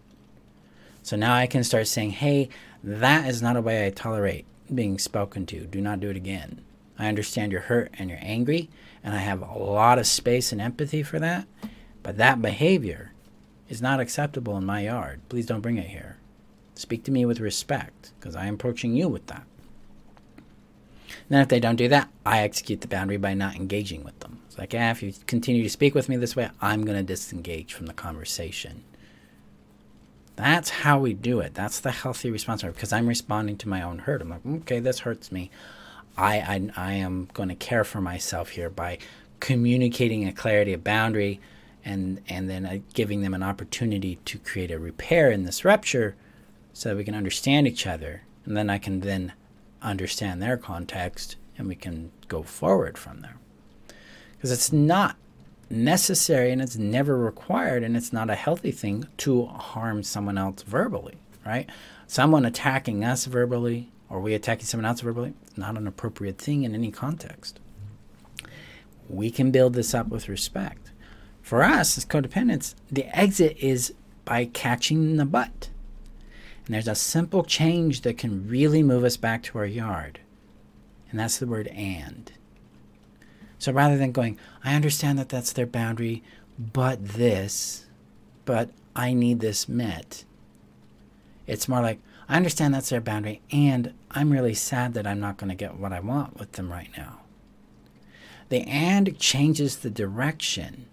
So 1.03 1.17
now 1.17 1.35
I 1.35 1.49
can 1.49 1.65
start 1.65 1.89
saying, 1.89 2.11
hey, 2.11 2.49
that 2.85 3.27
is 3.27 3.43
not 3.43 3.57
a 3.57 3.61
way 3.61 3.85
I 3.85 3.91
tolerate 3.91 4.47
being 4.73 4.97
spoken 4.97 5.45
to. 5.47 5.67
Do 5.67 5.81
not 5.81 5.99
do 5.99 6.09
it 6.09 6.17
again. 6.17 6.61
I 7.01 7.09
understand 7.09 7.51
you're 7.51 7.63
hurt 7.63 7.91
and 7.99 8.09
you're 8.09 8.19
angry, 8.23 8.71
and 9.03 9.13
I 9.13 9.19
have 9.19 9.43
a 9.43 9.59
lot 9.59 9.99
of 9.99 10.07
space 10.07 10.53
and 10.53 10.61
empathy 10.61 11.03
for 11.03 11.19
that. 11.19 11.49
But 12.05 12.17
that 12.19 12.41
behavior 12.41 13.12
is 13.73 13.81
not 13.81 14.01
acceptable 14.01 14.59
in 14.59 14.67
my 14.67 14.81
yard. 14.81 15.19
Please 15.31 15.47
don't 15.47 15.63
bring 15.63 15.79
it 15.79 15.87
here. 15.87 16.19
Speak 16.75 17.05
to 17.05 17.11
me 17.11 17.25
with 17.25 17.41
respect, 17.41 18.13
because 18.21 18.37
I 18.37 18.45
am 18.45 18.55
approaching 18.55 18.95
you 18.95 19.09
with 19.09 19.27
that. 19.29 19.45
then, 21.31 21.41
if 21.41 21.49
they 21.49 21.59
don't 21.59 21.77
do 21.77 21.89
that, 21.89 22.11
I 22.27 22.41
execute 22.41 22.83
the 22.83 22.89
boundary 22.89 23.17
by 23.17 23.33
not 23.33 23.57
engaging 23.57 24.05
with 24.05 24.19
them. 24.21 24.41
It's 24.47 24.59
like, 24.59 24.75
yeah, 24.75 24.91
if 24.91 25.03
you 25.03 25.15
continue 25.27 25.63
to 25.63 25.71
speak 25.71 25.95
with 25.95 26.11
me 26.11 26.17
this 26.19 26.37
way, 26.37 26.51
I'm 26.61 26.85
going 26.85 26.99
to 26.99 27.03
disengage 27.03 27.73
from 27.73 27.87
the 27.87 27.95
conversation. 27.95 28.85
That's 30.37 30.69
how 30.69 30.99
we 30.99 31.15
do 31.15 31.41
it. 31.41 31.55
That's 31.55 31.81
the 31.81 31.93
healthy 31.93 32.31
response 32.31 32.63
because 32.63 32.93
I'm 32.93 33.07
responding 33.07 33.57
to 33.59 33.71
my 33.71 33.81
own 33.81 34.01
hurt. 34.01 34.21
I'm 34.21 34.29
like, 34.29 34.45
okay, 34.47 34.81
this 34.81 34.99
hurts 35.01 35.33
me. 35.33 35.51
I, 36.19 36.37
I, 36.37 36.71
I 36.77 36.93
am 36.95 37.31
going 37.33 37.49
to 37.49 37.55
care 37.55 37.85
for 37.85 38.03
myself 38.03 38.51
here 38.51 38.69
by 38.69 38.99
communicating 39.41 40.29
a 40.29 40.33
clarity 40.33 40.75
of 40.75 40.85
boundary 40.85 41.41
and 41.85 42.21
and 42.29 42.49
then 42.49 42.67
uh, 42.67 42.79
giving 42.95 43.23
them 43.23 43.35
an 43.35 43.43
opportunity 43.43 44.17
to 44.25 44.39
create 44.39 44.71
a 44.71 44.79
repair 44.79 45.31
in 45.31 45.45
this 45.45 45.65
rupture 45.65 46.15
so 46.73 46.89
that 46.89 46.97
we 46.97 47.05
can 47.05 47.15
understand 47.15 47.67
each 47.67 47.87
other. 47.87 48.23
And 48.45 48.57
then 48.57 48.71
I 48.71 48.79
can 48.79 49.01
then 49.01 49.33
understand 49.83 50.43
their 50.43 50.57
context 50.57 51.37
and 51.59 51.69
we 51.69 51.75
can 51.75 52.11
go 52.29 52.43
forward 52.43 52.97
from 52.97 53.21
there. 53.21 53.37
Because 54.37 54.51
it's 54.51 54.73
not 54.73 55.17
necessary 55.71 56.51
and 56.51 56.61
it's 56.61 56.77
never 56.77 57.17
required 57.17 57.83
and 57.83 57.97
it's 57.97 58.13
not 58.13 58.31
a 58.31 58.35
healthy 58.35 58.73
thing 58.73 59.07
to 59.19 59.47
harm 59.47 60.03
someone 60.03 60.39
else 60.39 60.63
verbally 60.63 61.17
right? 61.45 61.69
Someone 62.07 62.45
attacking 62.45 63.05
us 63.05 63.25
verbally 63.25 63.91
or 64.09 64.21
we 64.21 64.35
attacking 64.35 64.67
someone 64.67 64.87
else 64.87 65.01
verbally 65.01 65.35
it's 65.47 65.59
not 65.59 65.77
an 65.77 65.87
appropriate 65.87 66.39
thing 66.39 66.65
in 66.65 66.75
any 66.75 66.91
context. 66.91 67.59
We 69.09 69.31
can 69.31 69.51
build 69.51 69.75
this 69.75 69.95
up 69.95 70.09
with 70.09 70.29
respect 70.29 70.91
for 71.53 71.63
us 71.63 71.99
as 71.99 72.07
codependents, 72.07 72.75
the 72.91 73.05
exit 73.15 73.55
is 73.59 73.93
by 74.25 74.47
catching 74.47 75.17
the 75.17 75.27
but. 75.27 75.69
And 76.65 76.75
there's 76.75 76.89
a 76.89 76.95
simple 76.95 77.45
change 77.45 78.01
that 78.01 78.17
can 78.17 78.49
really 78.49 78.83
move 78.83 79.05
us 79.05 79.19
back 79.19 79.43
to 79.43 79.59
our 79.59 79.67
yard. 79.67 80.21
And 81.11 81.21
that's 81.21 81.37
the 81.37 81.47
word 81.47 81.67
and. 81.67 82.33
So 83.59 83.71
rather 83.71 83.99
than 83.99 84.13
going, 84.13 84.39
I 84.65 84.75
understand 84.75 85.19
that 85.19 85.29
that's 85.29 85.53
their 85.53 85.67
boundary, 85.67 86.23
but 86.59 87.07
this, 87.07 87.85
but 88.47 88.71
I 88.97 89.13
need 89.13 89.41
this 89.41 89.69
met. 89.69 90.25
It's 91.47 91.69
more 91.69 91.83
like, 91.83 92.01
I 92.31 92.39
understand 92.39 92.73
that's 92.73 92.89
their 92.89 93.03
boundary, 93.03 93.43
and 93.51 93.93
I'm 94.11 94.33
really 94.33 94.55
sad 94.55 94.95
that 94.95 95.07
I'm 95.07 95.21
not 95.21 95.37
going 95.37 95.51
to 95.51 95.55
get 95.55 95.77
what 95.77 95.93
I 95.93 96.01
want 96.01 96.39
with 96.39 96.53
them 96.53 96.73
right 96.73 96.89
now. 96.97 97.21
The 98.49 98.63
and 98.63 99.19
changes 99.19 99.77
the 99.77 99.91
direction 99.91 100.87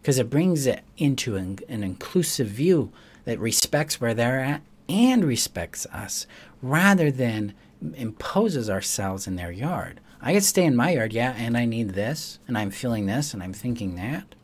because 0.00 0.18
it 0.18 0.30
brings 0.30 0.66
it 0.66 0.82
into 0.96 1.36
an, 1.36 1.58
an 1.68 1.82
inclusive 1.82 2.48
view 2.48 2.90
that 3.24 3.38
respects 3.38 4.00
where 4.00 4.14
they're 4.14 4.40
at 4.40 4.62
and 4.88 5.24
respects 5.24 5.86
us 5.86 6.26
rather 6.62 7.10
than 7.10 7.54
imposes 7.94 8.68
ourselves 8.68 9.26
in 9.26 9.36
their 9.36 9.52
yard. 9.52 10.00
I 10.20 10.34
could 10.34 10.44
stay 10.44 10.64
in 10.64 10.76
my 10.76 10.90
yard, 10.92 11.12
yeah, 11.12 11.34
and 11.36 11.56
I 11.56 11.64
need 11.64 11.90
this, 11.90 12.38
and 12.46 12.58
I'm 12.58 12.70
feeling 12.70 13.06
this, 13.06 13.32
and 13.32 13.42
I'm 13.42 13.54
thinking 13.54 13.94
that. 13.96 14.34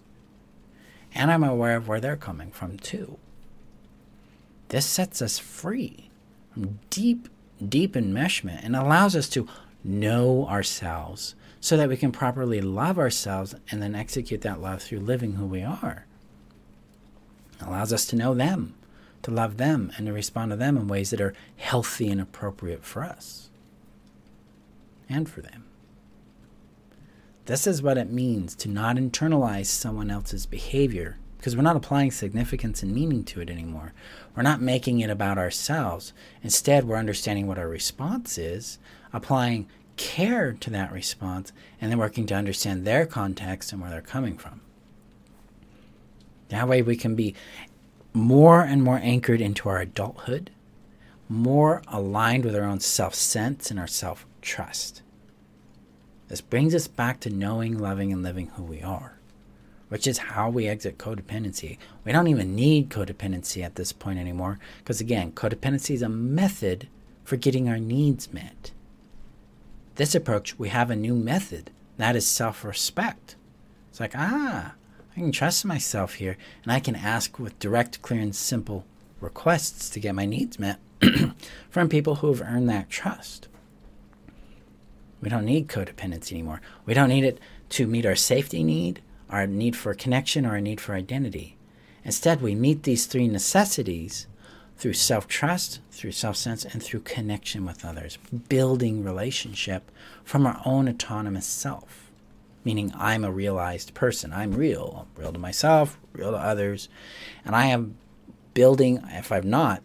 And 1.14 1.30
I'm 1.30 1.44
aware 1.44 1.76
of 1.76 1.88
where 1.88 2.00
they're 2.00 2.16
coming 2.16 2.50
from, 2.50 2.78
too. 2.78 3.18
This 4.68 4.86
sets 4.86 5.20
us 5.20 5.38
free 5.38 6.10
from 6.52 6.78
deep, 6.90 7.28
deep 7.66 7.94
enmeshment 7.94 8.64
and 8.64 8.74
allows 8.74 9.14
us 9.14 9.28
to 9.30 9.46
know 9.84 10.46
ourselves 10.48 11.34
so 11.66 11.76
that 11.76 11.88
we 11.88 11.96
can 11.96 12.12
properly 12.12 12.60
love 12.60 12.96
ourselves 12.96 13.52
and 13.72 13.82
then 13.82 13.92
execute 13.92 14.40
that 14.42 14.60
love 14.60 14.80
through 14.80 15.00
living 15.00 15.32
who 15.32 15.44
we 15.44 15.64
are. 15.64 16.06
It 17.60 17.66
allows 17.66 17.92
us 17.92 18.06
to 18.06 18.14
know 18.14 18.34
them, 18.34 18.76
to 19.22 19.32
love 19.32 19.56
them, 19.56 19.90
and 19.96 20.06
to 20.06 20.12
respond 20.12 20.52
to 20.52 20.56
them 20.56 20.76
in 20.76 20.86
ways 20.86 21.10
that 21.10 21.20
are 21.20 21.34
healthy 21.56 22.08
and 22.08 22.20
appropriate 22.20 22.84
for 22.84 23.02
us 23.02 23.50
and 25.08 25.28
for 25.28 25.40
them. 25.40 25.64
This 27.46 27.66
is 27.66 27.82
what 27.82 27.98
it 27.98 28.12
means 28.12 28.54
to 28.54 28.68
not 28.68 28.94
internalize 28.94 29.66
someone 29.66 30.08
else's 30.08 30.46
behavior 30.46 31.18
because 31.36 31.56
we're 31.56 31.62
not 31.62 31.74
applying 31.74 32.12
significance 32.12 32.80
and 32.84 32.94
meaning 32.94 33.24
to 33.24 33.40
it 33.40 33.50
anymore. 33.50 33.92
We're 34.36 34.44
not 34.44 34.60
making 34.60 35.00
it 35.00 35.10
about 35.10 35.36
ourselves. 35.36 36.12
Instead, 36.44 36.84
we're 36.84 36.94
understanding 36.94 37.48
what 37.48 37.58
our 37.58 37.68
response 37.68 38.38
is, 38.38 38.78
applying 39.12 39.66
care 39.96 40.52
to 40.52 40.70
that 40.70 40.92
response, 40.92 41.52
and 41.80 41.90
then 41.90 41.98
working 41.98 42.26
to 42.26 42.34
understand 42.34 42.84
their 42.84 43.06
context 43.06 43.72
and 43.72 43.80
where 43.80 43.90
they're 43.90 44.00
coming 44.00 44.36
from. 44.36 44.60
That 46.48 46.68
way, 46.68 46.82
we 46.82 46.96
can 46.96 47.14
be 47.14 47.34
more 48.12 48.62
and 48.62 48.82
more 48.82 48.98
anchored 49.02 49.40
into 49.40 49.68
our 49.68 49.80
adulthood, 49.80 50.50
more 51.28 51.82
aligned 51.88 52.44
with 52.44 52.54
our 52.54 52.64
own 52.64 52.80
self 52.80 53.14
sense 53.14 53.70
and 53.70 53.80
our 53.80 53.86
self 53.86 54.26
trust. 54.40 55.02
This 56.28 56.40
brings 56.40 56.74
us 56.74 56.88
back 56.88 57.20
to 57.20 57.30
knowing, 57.30 57.78
loving, 57.78 58.12
and 58.12 58.22
living 58.22 58.48
who 58.48 58.62
we 58.62 58.82
are, 58.82 59.18
which 59.88 60.06
is 60.06 60.18
how 60.18 60.50
we 60.50 60.66
exit 60.66 60.98
codependency. 60.98 61.78
We 62.04 62.12
don't 62.12 62.28
even 62.28 62.54
need 62.54 62.90
codependency 62.90 63.62
at 63.62 63.76
this 63.76 63.92
point 63.92 64.18
anymore, 64.18 64.58
because 64.78 65.00
again, 65.00 65.32
codependency 65.32 65.94
is 65.94 66.02
a 66.02 66.08
method 66.08 66.88
for 67.22 67.36
getting 67.36 67.68
our 67.68 67.78
needs 67.78 68.32
met. 68.32 68.72
This 69.96 70.14
approach, 70.14 70.58
we 70.58 70.68
have 70.68 70.90
a 70.90 70.96
new 70.96 71.14
method 71.14 71.70
that 71.96 72.16
is 72.16 72.26
self 72.26 72.64
respect. 72.64 73.36
It's 73.88 73.98
like, 73.98 74.12
ah, 74.14 74.74
I 75.10 75.14
can 75.14 75.32
trust 75.32 75.64
myself 75.64 76.14
here, 76.14 76.36
and 76.62 76.70
I 76.70 76.80
can 76.80 76.94
ask 76.94 77.38
with 77.38 77.58
direct, 77.58 78.02
clear, 78.02 78.20
and 78.20 78.36
simple 78.36 78.84
requests 79.22 79.88
to 79.90 80.00
get 80.00 80.14
my 80.14 80.26
needs 80.26 80.58
met 80.58 80.78
from 81.70 81.88
people 81.88 82.16
who 82.16 82.28
have 82.28 82.42
earned 82.42 82.68
that 82.68 82.90
trust. 82.90 83.48
We 85.22 85.30
don't 85.30 85.46
need 85.46 85.68
codependency 85.68 86.32
anymore. 86.32 86.60
We 86.84 86.92
don't 86.92 87.08
need 87.08 87.24
it 87.24 87.38
to 87.70 87.86
meet 87.86 88.04
our 88.04 88.14
safety 88.14 88.62
need, 88.62 89.00
our 89.30 89.46
need 89.46 89.74
for 89.74 89.94
connection, 89.94 90.44
or 90.44 90.50
our 90.50 90.60
need 90.60 90.78
for 90.78 90.94
identity. 90.94 91.56
Instead, 92.04 92.42
we 92.42 92.54
meet 92.54 92.82
these 92.82 93.06
three 93.06 93.28
necessities 93.28 94.26
through 94.76 94.94
self 94.94 95.26
trust, 95.26 95.80
through 95.90 96.12
self 96.12 96.36
sense, 96.36 96.64
and 96.64 96.82
through 96.82 97.00
connection 97.00 97.64
with 97.64 97.84
others, 97.84 98.18
building 98.48 99.04
relationship 99.04 99.90
from 100.24 100.46
our 100.46 100.60
own 100.64 100.88
autonomous 100.88 101.46
self 101.46 102.06
meaning 102.66 102.92
I'm 102.98 103.24
a 103.24 103.30
realized 103.30 103.94
person. 103.94 104.32
I'm 104.32 104.52
real. 104.52 105.06
I'm 105.14 105.22
real 105.22 105.32
to 105.32 105.38
myself, 105.38 106.00
real 106.12 106.32
to 106.32 106.36
others. 106.36 106.88
And 107.44 107.54
I 107.54 107.66
am 107.66 107.96
building, 108.54 109.00
if 109.12 109.30
I'm 109.30 109.48
not, 109.48 109.84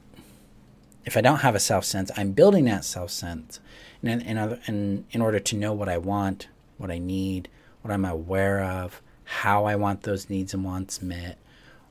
if 1.05 1.15
I 1.15 1.21
don't 1.21 1.41
have 1.41 1.53
a 1.53 1.59
self 1.59 1.85
sense, 1.85 2.09
I'm 2.17 2.31
building 2.31 2.65
that 2.65 2.83
self 2.83 3.11
sense 3.11 3.59
in, 4.01 4.21
in, 4.21 4.59
in, 4.65 5.05
in 5.11 5.21
order 5.21 5.39
to 5.39 5.55
know 5.55 5.73
what 5.73 5.89
I 5.89 5.99
want, 5.99 6.47
what 6.79 6.89
I 6.89 6.97
need, 6.97 7.49
what 7.83 7.93
I'm 7.93 8.03
aware 8.03 8.63
of, 8.63 8.99
how 9.25 9.65
I 9.65 9.75
want 9.75 10.01
those 10.01 10.27
needs 10.27 10.55
and 10.55 10.65
wants 10.65 11.03
met, 11.03 11.37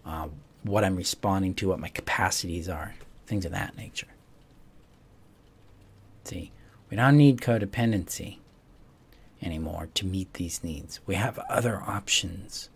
uh, 0.04 0.28
what 0.62 0.84
I'm 0.84 0.96
responding 0.96 1.54
to, 1.54 1.68
what 1.68 1.80
my 1.80 1.88
capacities 1.88 2.68
are, 2.68 2.94
things 3.26 3.44
of 3.44 3.52
that 3.52 3.76
nature. 3.76 4.08
See, 6.24 6.52
we 6.90 6.96
don't 6.96 7.16
need 7.16 7.40
codependency 7.40 8.38
anymore 9.42 9.88
to 9.94 10.06
meet 10.06 10.34
these 10.34 10.62
needs. 10.62 11.00
We 11.06 11.14
have 11.14 11.38
other 11.48 11.80
options 11.80 12.68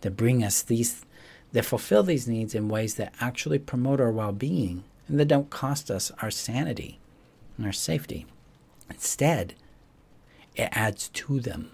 that 0.00 0.16
bring 0.16 0.42
us 0.42 0.62
these, 0.62 1.04
that 1.52 1.64
fulfill 1.64 2.02
these 2.02 2.26
needs 2.26 2.54
in 2.54 2.68
ways 2.68 2.96
that 2.96 3.14
actually 3.20 3.58
promote 3.58 4.00
our 4.00 4.10
well 4.10 4.32
being 4.32 4.84
and 5.08 5.20
that 5.20 5.28
don't 5.28 5.50
cost 5.50 5.90
us 5.90 6.10
our 6.20 6.30
sanity 6.30 6.98
and 7.56 7.66
our 7.66 7.72
safety. 7.72 8.26
Instead, 8.90 9.54
it 10.56 10.68
adds 10.72 11.08
to 11.08 11.40
them. 11.40 11.70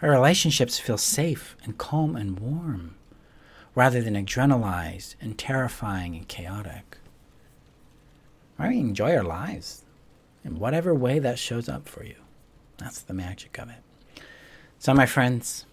Our 0.00 0.10
relationships 0.10 0.78
feel 0.78 0.98
safe 0.98 1.56
and 1.64 1.78
calm 1.78 2.16
and 2.16 2.38
warm 2.38 2.96
rather 3.74 4.02
than 4.02 4.14
adrenalized 4.14 5.14
and 5.20 5.38
terrifying 5.38 6.14
and 6.14 6.28
chaotic. 6.28 6.98
We 8.58 8.78
enjoy 8.78 9.16
our 9.16 9.24
lives 9.24 9.84
in 10.44 10.58
whatever 10.58 10.94
way 10.94 11.18
that 11.18 11.38
shows 11.38 11.68
up 11.68 11.88
for 11.88 12.04
you. 12.04 12.16
That's 12.78 13.00
the 13.00 13.14
magic 13.14 13.58
of 13.58 13.70
it. 13.70 14.22
So, 14.78 14.94
my 14.94 15.06
friends, 15.06 15.66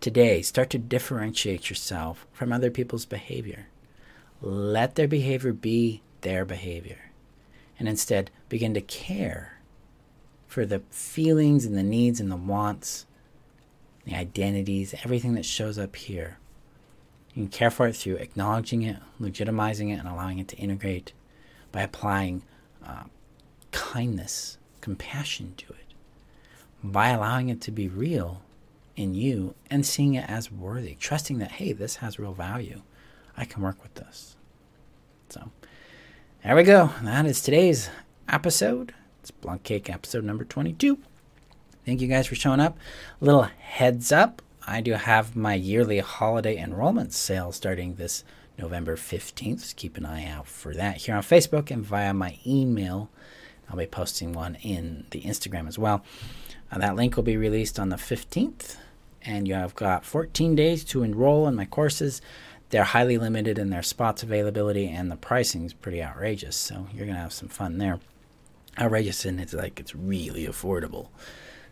today 0.00 0.42
start 0.42 0.70
to 0.70 0.78
differentiate 0.78 1.70
yourself 1.70 2.26
from 2.32 2.52
other 2.52 2.70
people's 2.70 3.04
behavior. 3.04 3.68
Let 4.40 4.94
their 4.94 5.08
behavior 5.08 5.52
be 5.52 6.02
their 6.22 6.44
behavior. 6.44 7.10
And 7.78 7.88
instead, 7.88 8.30
begin 8.48 8.74
to 8.74 8.80
care 8.80 9.60
for 10.46 10.66
the 10.66 10.80
feelings 10.90 11.64
and 11.64 11.76
the 11.76 11.82
needs 11.82 12.20
and 12.20 12.30
the 12.30 12.36
wants, 12.36 13.06
the 14.04 14.14
identities, 14.14 14.94
everything 15.04 15.34
that 15.34 15.44
shows 15.44 15.78
up 15.78 15.96
here. 15.96 16.38
You 17.34 17.44
can 17.44 17.48
care 17.48 17.70
for 17.70 17.86
it 17.86 17.94
through 17.94 18.16
acknowledging 18.16 18.82
it, 18.82 18.96
legitimizing 19.20 19.90
it, 19.92 19.98
and 19.98 20.08
allowing 20.08 20.38
it 20.38 20.48
to 20.48 20.56
integrate 20.56 21.12
by 21.70 21.82
applying 21.82 22.42
uh, 22.84 23.04
kindness 23.70 24.58
compassion 24.80 25.54
to 25.58 25.72
it 25.72 25.80
by 26.82 27.08
allowing 27.08 27.48
it 27.48 27.60
to 27.62 27.70
be 27.70 27.88
real 27.88 28.42
in 28.96 29.14
you 29.14 29.54
and 29.70 29.84
seeing 29.84 30.14
it 30.14 30.28
as 30.28 30.50
worthy, 30.50 30.94
trusting 30.94 31.38
that, 31.38 31.52
hey, 31.52 31.72
this 31.72 31.96
has 31.96 32.18
real 32.18 32.32
value. 32.32 32.82
I 33.36 33.44
can 33.44 33.62
work 33.62 33.82
with 33.82 33.94
this. 33.94 34.36
So 35.28 35.50
there 36.42 36.56
we 36.56 36.62
go. 36.62 36.90
That 37.02 37.26
is 37.26 37.42
today's 37.42 37.90
episode. 38.28 38.94
It's 39.20 39.30
Blunt 39.30 39.62
Cake 39.62 39.90
episode 39.90 40.24
number 40.24 40.44
22. 40.44 40.98
Thank 41.90 42.02
you 42.02 42.06
guys 42.06 42.28
for 42.28 42.36
showing 42.36 42.60
up. 42.60 42.78
Little 43.20 43.42
heads 43.42 44.12
up 44.12 44.42
I 44.64 44.80
do 44.80 44.92
have 44.92 45.34
my 45.34 45.54
yearly 45.54 45.98
holiday 45.98 46.56
enrollment 46.56 47.12
sale 47.12 47.50
starting 47.50 47.96
this 47.96 48.22
November 48.56 48.94
15th. 48.94 49.58
So 49.58 49.74
keep 49.76 49.96
an 49.96 50.06
eye 50.06 50.24
out 50.24 50.46
for 50.46 50.72
that 50.74 50.98
here 50.98 51.16
on 51.16 51.22
Facebook 51.24 51.68
and 51.72 51.84
via 51.84 52.14
my 52.14 52.38
email 52.46 53.10
I'll 53.68 53.76
be 53.76 53.86
posting 53.86 54.32
one 54.32 54.54
in 54.62 55.06
the 55.10 55.22
Instagram 55.22 55.66
as 55.66 55.80
well. 55.80 56.04
Uh, 56.70 56.78
that 56.78 56.94
link 56.94 57.16
will 57.16 57.24
be 57.24 57.36
released 57.36 57.80
on 57.80 57.88
the 57.88 57.96
15th, 57.96 58.76
and 59.22 59.48
you 59.48 59.54
have 59.54 59.74
got 59.74 60.04
14 60.04 60.54
days 60.54 60.84
to 60.84 61.02
enroll 61.02 61.48
in 61.48 61.56
my 61.56 61.64
courses. 61.64 62.22
They're 62.68 62.84
highly 62.84 63.18
limited 63.18 63.58
in 63.58 63.70
their 63.70 63.82
spots 63.82 64.22
availability, 64.22 64.86
and 64.86 65.10
the 65.10 65.16
pricing 65.16 65.64
is 65.64 65.72
pretty 65.72 66.00
outrageous. 66.00 66.54
So 66.54 66.86
you're 66.94 67.08
gonna 67.08 67.18
have 67.18 67.32
some 67.32 67.48
fun 67.48 67.78
there. 67.78 67.98
Outrageous, 68.78 69.24
and 69.24 69.40
it's 69.40 69.54
like 69.54 69.80
it's 69.80 69.96
really 69.96 70.46
affordable. 70.46 71.08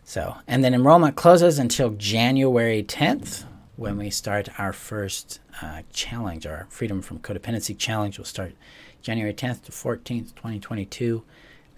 So, 0.03 0.37
and 0.47 0.63
then 0.63 0.73
enrollment 0.73 1.15
closes 1.15 1.59
until 1.59 1.91
January 1.91 2.83
10th 2.83 3.45
when 3.75 3.97
we 3.97 4.09
start 4.09 4.49
our 4.59 4.73
first 4.73 5.39
uh, 5.61 5.83
challenge, 5.93 6.45
our 6.47 6.67
Freedom 6.69 7.01
from 7.01 7.19
Codependency 7.19 7.77
Challenge. 7.77 8.17
will 8.17 8.25
start 8.25 8.53
January 9.01 9.33
10th 9.33 9.63
to 9.63 9.71
14th, 9.71 10.35
2022 10.35 11.23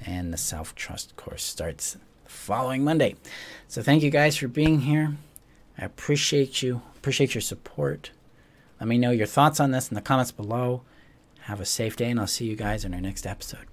and 0.05 0.34
the 0.34 0.38
self 0.38 0.73
trust 0.75 1.15
course 1.15 1.43
starts 1.43 1.93
the 2.23 2.29
following 2.29 2.84
Monday. 2.84 3.15
So 3.67 3.81
thank 3.81 4.03
you 4.03 4.10
guys 4.10 4.38
for 4.38 4.47
being 4.47 4.81
here. 4.81 5.15
I 5.77 5.86
appreciate 5.86 6.62
you, 6.62 6.81
appreciate 6.95 7.34
your 7.34 7.41
support. 7.41 8.12
Let 8.79 8.88
me 8.88 8.97
know 8.97 9.12
your 9.12 9.27
thoughts 9.27 9.60
on 9.60 9.71
this 9.71 9.89
in 9.89 9.95
the 9.95 10.01
comments 10.01 10.31
below. 10.31 10.81
Have 11.41 11.60
a 11.60 11.65
safe 11.65 11.95
day, 11.95 12.10
and 12.10 12.19
I'll 12.19 12.27
see 12.27 12.45
you 12.45 12.55
guys 12.55 12.86
in 12.86 12.93
our 12.93 13.01
next 13.01 13.25
episode. 13.25 13.70